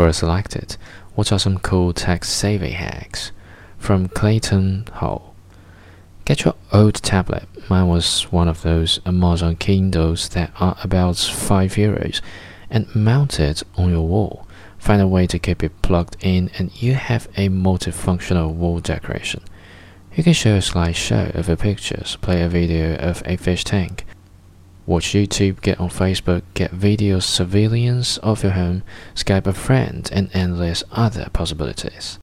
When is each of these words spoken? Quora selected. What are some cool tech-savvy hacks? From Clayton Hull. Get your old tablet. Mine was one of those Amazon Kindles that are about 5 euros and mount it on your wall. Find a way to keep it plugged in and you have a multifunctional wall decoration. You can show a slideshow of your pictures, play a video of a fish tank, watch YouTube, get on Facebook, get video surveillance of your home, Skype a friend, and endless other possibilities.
Quora 0.00 0.14
selected. 0.14 0.78
What 1.14 1.30
are 1.30 1.38
some 1.38 1.58
cool 1.58 1.92
tech-savvy 1.92 2.70
hacks? 2.70 3.32
From 3.76 4.08
Clayton 4.08 4.88
Hull. 4.94 5.34
Get 6.24 6.42
your 6.42 6.54
old 6.72 6.94
tablet. 6.94 7.46
Mine 7.68 7.86
was 7.86 8.22
one 8.32 8.48
of 8.48 8.62
those 8.62 8.98
Amazon 9.04 9.56
Kindles 9.56 10.30
that 10.30 10.52
are 10.58 10.78
about 10.82 11.18
5 11.18 11.74
euros 11.74 12.22
and 12.70 12.96
mount 12.96 13.38
it 13.38 13.62
on 13.76 13.90
your 13.90 14.08
wall. 14.08 14.46
Find 14.78 15.02
a 15.02 15.06
way 15.06 15.26
to 15.26 15.38
keep 15.38 15.62
it 15.62 15.82
plugged 15.82 16.16
in 16.20 16.50
and 16.56 16.82
you 16.82 16.94
have 16.94 17.28
a 17.36 17.50
multifunctional 17.50 18.54
wall 18.54 18.80
decoration. 18.80 19.42
You 20.14 20.24
can 20.24 20.32
show 20.32 20.54
a 20.54 20.60
slideshow 20.60 21.34
of 21.34 21.48
your 21.48 21.58
pictures, 21.58 22.16
play 22.22 22.40
a 22.40 22.48
video 22.48 22.94
of 22.96 23.22
a 23.26 23.36
fish 23.36 23.64
tank, 23.64 24.06
watch 24.90 25.10
YouTube, 25.10 25.60
get 25.60 25.78
on 25.78 25.88
Facebook, 25.88 26.42
get 26.54 26.72
video 26.72 27.20
surveillance 27.20 28.18
of 28.18 28.42
your 28.42 28.52
home, 28.52 28.82
Skype 29.14 29.46
a 29.46 29.52
friend, 29.52 30.10
and 30.12 30.28
endless 30.34 30.82
other 30.90 31.28
possibilities. 31.32 32.18